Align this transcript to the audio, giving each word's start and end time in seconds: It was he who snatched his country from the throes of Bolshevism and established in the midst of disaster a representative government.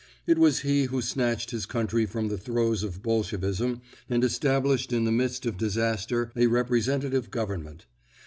It 0.25 0.39
was 0.39 0.61
he 0.61 0.85
who 0.85 0.99
snatched 0.99 1.51
his 1.51 1.67
country 1.67 2.07
from 2.07 2.27
the 2.27 2.37
throes 2.39 2.81
of 2.81 3.03
Bolshevism 3.03 3.81
and 4.09 4.23
established 4.23 4.91
in 4.91 5.03
the 5.03 5.11
midst 5.11 5.45
of 5.45 5.57
disaster 5.57 6.31
a 6.35 6.47
representative 6.47 7.29
government. 7.29 7.85